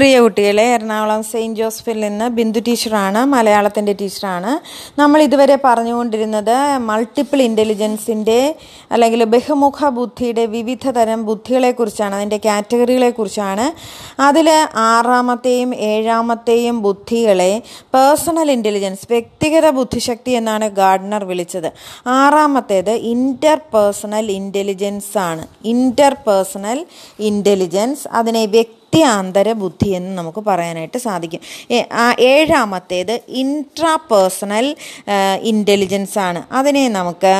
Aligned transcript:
പ്രിയ 0.00 0.20
കുട്ടികളെ 0.20 0.62
എറണാകുളം 0.74 1.22
സെയിന്റ് 1.22 1.58
ജോസഫിൽ 1.58 2.00
നിന്ന് 2.00 2.28
ബിന്ദു 2.28 2.60
ടീച്ചറാണ് 2.60 3.24
മലയാളത്തിന്റെ 3.24 3.92
ടീച്ചറാണ്. 4.00 4.52
നമ്മൾ 5.00 5.22
ഇതുവരെ 5.22 5.58
പറഞ്ഞുകൊണ്ടിരുന്നത് 5.64 6.78
മൾട്ടിപ്പിൾ 6.78 7.42
ഇന്റലിജൻസിന്റെ 7.42 8.56
അല്ലെങ്കിൽ 8.92 9.24
ബഹുമുഖ 9.24 9.88
ബുദ്ധിയുടെ 9.88 10.46
വിവിധ 10.46 10.90
തരം 10.90 11.24
ബുദ്ധികളെക്കുറിച്ചാണ് 11.24 12.14
അതിന്റെ 12.14 12.40
കാറ്റഗറികളെക്കുറിച്ചാണ്. 12.44 13.66
അതിൽ 14.22 14.50
ആറാമത്തെയും 14.76 15.74
ഏഴാമത്തെയും 15.74 16.82
ബുദ്ധികളെ 16.82 17.62
പേഴ്സണൽ 17.94 18.50
ഇന്റലിജൻസ് 18.50 19.06
വ്യക്തിഗത 19.10 19.70
ബുദ്ധിശക്തി 19.70 20.30
എന്നാണ് 20.30 20.68
ഗാർഡനർ 20.68 21.24
വിളിച്ചത്. 21.24 21.72
ആറാമത്തേത് 22.06 22.90
ഇന്റർ 22.90 23.60
പേഴ്സണൽ 23.74 24.30
ഇന്റലിജൻസ് 24.30 25.18
ആണ്. 25.18 25.46
ഇന്റർ 25.64 26.14
പേഴ്സണൽ 26.14 26.86
ഇന്റലിജൻസ് 27.20 28.08
അതിനെ 28.12 28.46
വ്യക്തി 28.46 28.79
വ്യക്തിയാന്തര 28.92 29.48
ബുദ്ധി 29.52 29.88
എന്ന് 29.88 30.12
നമുക്ക് 30.18 30.40
പറയാനായിട്ട് 30.46 30.98
സാധിക്കും. 30.98 31.40
ഏഴാമത്തേത് 32.20 33.12
ഇൻട്രാ 33.28 33.92
പേഴ്സണൽ 34.10 34.66
ഇന്റലിജൻസ് 35.42 36.18
ആണ്. 36.18 36.40
അതിനെ 36.52 36.82
നമുക്ക് 36.88 37.34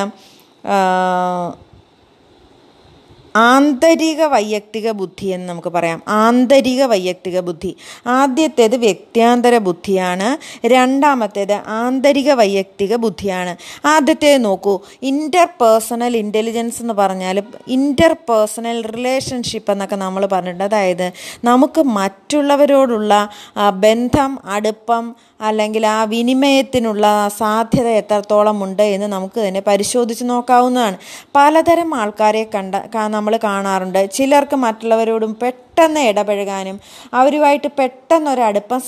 ആന്തരിക 3.37 4.25
വൈയക്തിക 4.25 4.91
ബുദ്ധി 4.91 5.27
എന്ന് 5.27 5.49
നമുക്ക് 5.49 5.69
പറയാം. 5.69 6.03
ആന്തരിക 6.09 6.85
വൈയക്തിക 6.85 7.41
ബുദ്ധി. 7.41 7.77
ആദ്യത്തേത് 8.07 8.77
വ്യക്തിയാന്തര 8.77 9.59
ബുദ്ധിയാണ്. 9.59 10.61
രണ്ടാമത്തേത് 10.67 11.53
ആന്തരിക 11.53 12.33
വൈയക്തിക 12.33 12.97
ബുദ്ധിയാണ്. 12.97 13.57
ആദ്യത്തേത് 13.87 14.45
നോക്കൂ. 14.45 14.81
ഇന്റർ 15.03 15.45
പേഴ്സണൽ 15.45 16.17
ഇന്റലിജൻസ് 16.17 16.81
എന്ന് 16.81 16.95
പറഞ്ഞാൽ 16.95 17.43
ഇന്റർ 17.69 18.13
പേഴ്സണൽ 18.13 18.87
റിലേഷൻഷിപ്പ് 18.87 19.73
എന്നൊക്കെ 19.73 19.97
നമ്മൾ 19.97 20.27
പറഞ്ഞിട്ടുണ്ട്. 20.27 20.65
അതായത് 20.65 21.13
നമുക്ക് 21.45 21.83
മറ്റുള്ളവരോടുള്ള 21.83 23.31
ബന്ധം 23.75 24.39
അടുപ്പം 24.45 25.17
അല്ലെങ്കിൽ 25.41 25.87
ആ 25.87 26.05
വിനിമയത്തിനുള്ള 26.05 27.31
സാധ്യത 27.39 27.89
എത്രത്തോളം 27.89 28.65
ഉണ്ട് 28.65 28.83
എന്ന് 28.83 29.07
നമുക്ക് 29.07 29.41
തന്നെ 29.41 29.61
പരിശോധിച്ച് 29.67 30.25
നോക്കാവുന്നതാണ്. 30.25 30.97
പലതരം 31.35 31.95
ആൾക്കാരെ 31.95 32.47
കണ്ട 32.55 32.75
നമ്മൾ 33.21 33.39
കാണാറുണ്ട്. 33.45 34.11
ചിലർക്ക് 34.11 34.57
മറ്റുള്ളവരോടും 34.57 35.33
പെട്ടെന്ന് 35.43 35.70
ഇടപഴകാനും 35.79 36.81
അവരുമായിട്ട് 37.15 37.69
പെട്ടെന്നൊരു 37.79 38.41
അടുപ്പം 38.41 38.81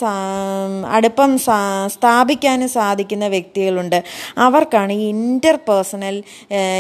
അടുപ്പം 0.86 1.38
സ്ഥാപിക്കാനും 1.86 2.69
സാധിക്കുന്ന 2.69 3.27
വ്യക്തികളുണ്ട്. 3.28 4.02
അവർക്കാണ് 4.38 4.92
ഈ 4.92 5.08
ഇന്റർ 5.08 5.56
പേഴ്സണൽ 5.56 6.22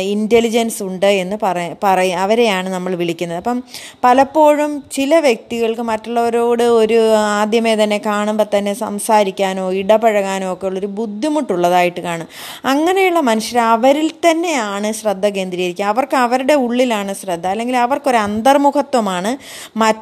ഇന്റലിജൻസ് 0.00 0.82
ഉണ്ട് 0.82 1.06
എന്ന് 1.06 1.36
പറ 1.42 1.74
പറയും 1.84 2.18
അവരെയാണ് 2.18 2.68
നമ്മൾ 2.68 2.94
വിളിക്കുന്നത്. 2.94 3.38
അപ്പം 3.38 3.62
പലപ്പോഴും 4.04 4.84
ചില 4.92 5.18
വ്യക്തികൾക്ക് 5.18 5.80
മറ്റുള്ളവരോട് 5.80 6.62
ഒരു 6.62 7.14
ആദ്യമേ 7.16 7.74
തന്നെ 7.82 7.98
കാണുമ്പോൾ 7.98 8.46
തന്നെ 8.58 8.74
സംസാരിക്കാനോ 8.74 9.72
ഇടപഴകാനോ 9.72 10.52
ഒക്കെ 10.52 10.66
ഉള്ളൊരു 10.66 10.86
ബുദ്ധിമുട്ടുള്ളതായിട്ട് 10.86 12.00
കാണും. 12.00 12.28
അങ്ങനെയുള്ള 12.64 13.20
മനുഷ്യർ 13.20 13.58
അവരിൽ 13.58 14.10
തന്നെയാണ് 14.30 14.92
ശ്രദ്ധ 14.92 15.26
കേന്ദ്രീകരിക്കുക. 15.26 15.84
അവർക്ക് 15.84 16.16
അവരുടെ 16.16 16.54
ഉള്ളിലാണ് 16.54 17.14
ശ്രദ്ധ. 17.14 17.46
അല്ലെങ്കിൽ 17.46 17.76
അവർക്കൊരു 17.76 18.16
അന്തർമുഖത്വമാണ് 18.16 19.38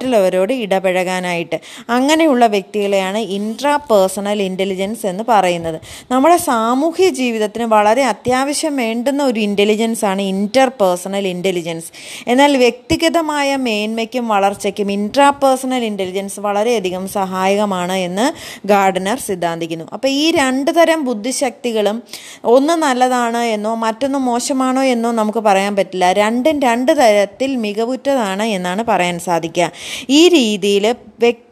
മറ്റുള്ളവരോട് 0.00 0.52
ഇടപഴകാനായിട്ട്. 0.64 1.56
അങ്ങനെയുള്ള 1.90 2.44
വ്യക്തികളെയാണ് 2.46 3.18
ഇൻട്രാ 3.36 3.72
പേഴ്സണൽ 3.88 4.38
ഇന്റലിജൻസ് 4.42 5.02
എന്ന് 5.06 5.24
പറയുന്നത്. 5.28 5.76
നമ്മുടെ 6.10 6.36
സാമൂഹ്യ 6.36 7.06
ജീവിതത്തിന് 7.18 7.64
വളരെ 7.64 8.02
അത്യാവശ്യം 8.02 8.74
വേണ്ടുന്ന 8.82 9.24
ഒരു 9.24 9.40
ഇന്റലിജൻസ് 9.40 10.04
ആണ് 10.10 10.22
ഇന്റർ 10.32 10.68
പേഴ്സണൽ 10.68 11.26
ഇന്റലിജൻസ് 11.32 11.90
എന്നാൽ 12.26 12.56
വ്യക്തിഗതമായ 12.56 13.56
മേന്മയ്ക്കും 13.66 14.24
വളർച്ചയ്ക്കും 14.28 14.92
ഇൻട്രാ 14.92 15.28
പേഴ്സണൽ 15.42 15.84
ഇന്റലിജൻസ് 15.90 16.40
വളരെയധികം 16.40 17.04
സഹായകമാണ് 17.08 17.98
എന്ന് 18.06 18.26
ഗാർഡനർ 18.66 19.20
സിദ്ധാന്തിക്കുന്നു. 19.28 19.86
അപ്പോൾ 19.92 20.08
ഈ 20.22 20.24
രണ്ട് 20.38 20.70
തരം 20.78 21.04
ബുദ്ധിശക്തികളും 21.10 21.98
ഒന്ന് 22.56 22.76
നല്ലതാണ് 22.86 23.44
എന്നോ 23.56 23.74
മറ്റൊന്ന് 23.84 24.22
മോശമാണോ 24.30 24.84
എന്നോ 24.94 25.12
നമുക്ക് 25.20 25.42
പറയാൻ 25.50 25.76
പറ്റില്ല. 25.76 26.12
രണ്ടും 26.22 26.56
രണ്ട് 26.68 26.94
തരത്തിൽ 27.02 27.50
മികവുറ്റതാണ് 27.66 28.46
എന്നാണ് 28.56 28.82
പറയാൻ 28.88 29.16
സാധിക്കുക. 29.28 29.70
ഈ 30.10 30.28
രീതിയിൽ 30.28 30.84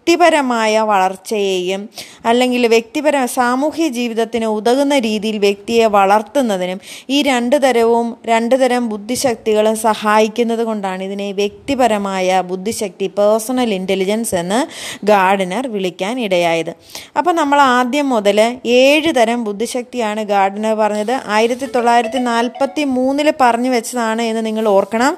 വ്യക്തിപരമായ 0.08 0.80
വളർച്ചയെയും 0.80 1.80
അല്ലെങ്കിൽ 2.24 2.62
വ്യക്തിപര 2.66 3.16
സാമൂഹ്യ 3.24 3.88
ജീവിതത്തിന് 3.88 4.46
ഉതകുന്ന 4.58 4.94
രീതിയിൽ 4.98 5.36
വ്യക്തിയെ 5.38 5.86
വളർത്തുന്നതിനും 5.96 6.78
ഈ 7.10 7.16
രണ്ട് 7.22 7.56
തരവും 7.64 8.06
രണ്ട് 8.26 8.54
തരം 8.62 8.88
ബുദ്ധിശക്തികളും 8.88 9.76
സഹായിക്കുന്നത് 9.76 10.62
കൊണ്ടാണ് 10.64 11.02
ഇതിനെ 11.02 11.32
വ്യക്തിപരമായ 11.32 12.40
ബുദ്ധിശക്തി 12.50 13.06
പേഴ്സണൽ 13.18 13.74
ഇന്റലിജൻസ് 13.74 14.34
എന്ന് 14.34 14.60
ഗാർഡനർ 15.04 15.66
വിളിക്കാൻ 15.74 16.20
ഇടയായത്. 16.20 16.72
അപ്പോൾ 17.16 17.32
നമ്മൾ 17.32 17.60
ആദ്യം 17.60 18.08
മുതൽ 18.08 18.40
ഏഴ് 18.64 19.12
തരം 19.20 19.44
ബുദ്ധിശക്തിയാണ് 19.44 20.24
ഗാർഡനർ 20.32 20.74
പറഞ്ഞത്. 20.74 21.14
ആയിരത്തി 21.26 21.68
തൊള്ളായിരത്തി 21.76 22.22
നാൽപ്പത്തി 22.30 22.84
മൂന്നിൽ 22.96 23.30
പറഞ്ഞു 23.40 23.72
വെച്ചതാണ് 23.76 24.22
എന്ന് 24.22 24.44
നിങ്ങൾ 24.46 24.68
ഓർക്കണം. 24.68 25.12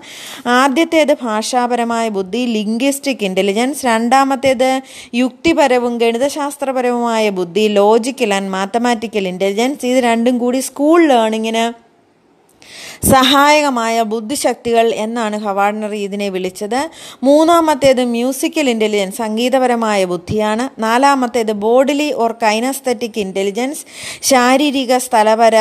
ആദ്യത്തേത് 0.58 1.14
ഭാഷാപരമായ 1.22 2.08
ബുദ്ധി 2.18 2.44
ലിംഗ്വിസ്റ്റിക് 2.58 3.24
ഇന്റലിജൻസ് 3.30 3.86
രണ്ടാമത്തേത് 3.86 4.70
യുക്തിപരവും 5.14 5.98
ഗണിതശാസ്ത്രപരവുമായ 5.98 7.28
ബുദ്ധി 7.30 7.68
ലോജിക്കൽ 7.68 8.34
ആൻഡ് 8.34 8.50
മാത്തമാറ്റിക്കൽ 8.50 9.28
ഇന്റലിജൻസ് 9.28 9.86
ഇത് 9.86 9.98
രണ്ടും 10.04 10.38
കൂടി 10.38 10.60
സ്കൂൾ 10.60 11.08
ലേണിങ്ങിന് 11.08 11.90
സഹായകമായ 13.12 14.02
ബുദ്ധിശക്തികൾ 14.02 14.86
എന്നാണ് 14.94 15.36
ഹവാർഡനർ 15.40 15.92
ഇതിനെ 15.94 16.28
വിളിച്ചത്. 16.28 16.90
മൂന്നാമത്തേത് 17.22 18.04
മ്യൂസിക്കൽ 18.04 18.70
ഇന്റലിജൻസ് 18.70 19.16
സംഗീതപരമായ 19.16 20.04
ബുദ്ധിയാണ്. 20.04 20.82
നാലാമത്തേത് 20.82 21.52
ബോഡിലി 21.52 22.12
ഓർ 22.12 22.32
കൈനസ്തറ്റിക് 22.32 23.20
ഇന്റലിജൻസ് 23.20 23.84
ശാരീരിക 24.22 24.96
സ്ഥലപര 24.96 25.56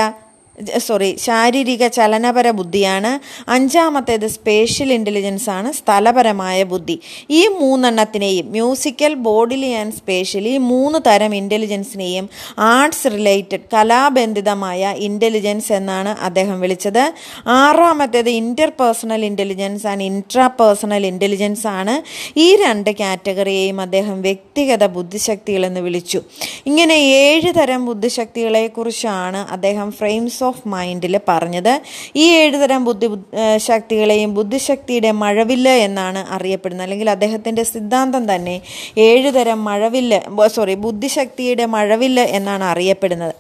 സോറി 0.78 1.18
ശാരീരിക 1.22 1.88
ചലനപര 1.88 2.50
ബുദ്ധിയാണ്. 2.50 3.12
അഞ്ചാമത്തേത് 3.50 4.28
സ്പേഷ്യൽ 4.28 4.94
ഇന്റലിജൻസ് 4.94 5.50
ആണ് 5.50 5.74
സ്ഥലപരമായ 5.74 6.64
ബുദ്ധി. 6.64 7.00
ഈ 7.30 7.48
മൂന്നെണ്ണത്തിനെയും 7.48 8.52
മ്യൂസിക്കൽ 8.52 9.14
ബോഡിലി 9.14 9.72
ആൻഡ് 9.72 9.94
സ്പേഷ്യൽ 9.94 10.48
ഈ 10.48 10.58
മൂന്ന് 10.58 11.00
തരം 11.08 11.36
ഇന്റലിജൻസിനെയും 11.36 12.30
ആർട്സ് 12.60 13.08
റിലേറ്റഡ് 13.08 13.60
കലാബന്ധിതമായ 13.74 14.96
ഇന്റലിജൻസ് 14.98 15.74
എന്നാണ് 15.74 16.10
അദ്ദേഹം 16.10 16.62
വിളിച്ചത്. 16.62 17.14
ആറാമത്തേത് 17.48 18.30
interpersonal 18.30 19.26
intelligence 19.26 19.88
and 19.88 20.04
intrapersonal 20.48 21.06
intelligence 21.06 21.68
ആണ്. 21.68 22.04
ഈ 22.40 22.56
രണ്ട് 22.56 22.90
കാറ്റഗറിയെയും 22.90 23.82
അദ്ദേഹം 23.82 24.22
വ്യക്തിഗത 24.22 24.86
ബുദ്ധിശക്തികൾ 24.86 25.66
എന്ന് 25.66 25.80
വിളിച്ചു. 25.80 26.22
ഇങ്ങനെ 26.68 26.94
ഏഴ് 26.94 27.52
തരം 27.60 27.86
ബുദ്ധിശക്തികളെക്കുറിച്ചാണ് 27.86 29.38
അദ്ദേഹം 29.38 29.92
ഫ്രെയിംസ് 29.92 30.44
ഓഫ് 30.44 30.68
മൈൻഡിൽ 30.68 31.20
പറഞ്ഞത്. 31.28 31.82
ഈ 32.16 32.26
ഏഴ് 32.36 32.58
തരം 32.64 32.86
ബുദ്ധി 32.86 33.10
ശക്തികളെയും 33.58 34.34
ബുദ്ധിശക്തിയുടെ 34.34 35.12
മഴവില്ല് 35.12 35.70
എന്നാണ് 35.70 36.26
അറിയപ്പെടുന്നത്. 36.30 36.86
അല്ലെങ്കിൽ 36.86 37.10
അദ്ദേഹത്തിന്റെ 37.10 37.64
സിദ്ധാന്തം 37.64 38.36
തന്നെ 38.36 38.62
ഏഴ് 38.98 39.32
തരം 39.40 39.64
മഴവില്ല് 39.64 40.48
സോറി 40.48 40.74
ബുദ്ധിശക്തിയുടെ 40.74 41.66
മഴവില്ല് 41.66 42.22
എന്നാണ് 42.22 42.64
അറിയപ്പെടുന്നത്. 42.64 43.36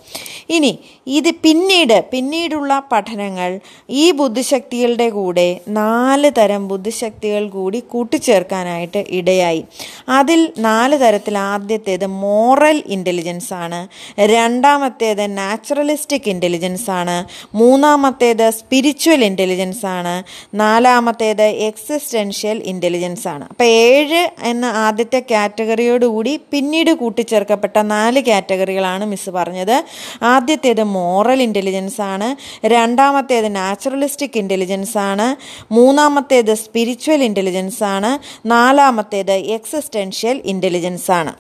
ഇനി 0.50 0.80
ഇത് 1.08 1.32
പിന്നീട് 1.32 2.04
പിന്നീടുള്ള 2.12 2.82
പഠനങ്ങൾ 2.92 3.60
ഈ 3.90 4.12
ബുദ്ധിശക്തികളുടെ 4.12 5.10
കൂടെ 5.10 5.60
നാല് 5.68 6.32
തരം 6.38 6.68
ബുദ്ധിശക്തികൾ 6.68 7.50
കൂടി 7.50 7.80
കൂട്ടിച്ചേർക്കാനായിട്ട് 7.80 9.06
ഇടയായി. 9.10 9.66
അതിൽ 10.10 10.54
നാല് 10.60 11.00
തരത്തിൽ 11.00 11.38
ആദ്യത്തേത് 11.38 12.06
മോറൽ 12.06 12.84
ഇന്റലിജൻസ് 12.86 13.54
ആണ് 13.54 13.88
രണ്ടാമത്തേത് 14.20 15.38
നാച്ചുറലിസ്റ്റിക് 15.38 16.30
ഇന്റലിജൻസ് 16.30 16.90
ആണ് 16.90 17.26
മൂന്നാമത്തേത് 17.56 18.50
സ്പിരിച്വൽ 18.50 19.24
ഇന്റലിജൻസ് 19.24 19.86
ആണ് 19.86 20.24
നാലാമത്തേത് 20.54 21.42
എക്സിസ്റ്റൻഷ്യൽ 21.42 22.62
ഇന്റലിജൻസ് 22.66 23.28
ആണ്. 23.28 23.46
അപ്പോൾ 23.50 23.64
ഏഴ് 23.64 24.30
എന്ന 24.44 24.66
ആദ്യത്തെ 24.66 25.24
കാറ്റഗറിയോടുകൂടി 25.32 26.40
പിന്നീട് 26.52 26.92
കൂട്ടിച്ചേർക്കപ്പെട്ട 26.94 27.78
നാല് 27.78 28.20
കാറ്റഗറികളാണ് 28.20 29.06
മിസ് 29.06 29.30
പറഞ്ഞത്. 29.30 29.84
ആദ്യത്തേത് 30.40 30.84
മോറൽ 30.92 31.42
ഇന്റലിജൻസ് 31.42 32.02
ആണ് 32.12 32.28
രണ്ടാമത്തേത് 32.68 33.50
നാച്ചുറലിസ്റ്റിക് 33.56 34.38
ഇന്റലിജൻസ് 34.38 34.98
ആണ് 35.08 35.28
മൂന്നാമത്തേത് 35.72 36.54
സ്പിരിച്വൽ 36.56 37.24
ഇന്റലിജൻസ് 37.24 37.84
ആണ് 37.96 38.12
നാലാമത്തേത് 38.50 39.38
എക്സിസ്റ്റൻഷ്യൽ 39.58 40.40
ഇന്റലിജൻസ് 40.46 41.12
ആണ് 41.12 41.34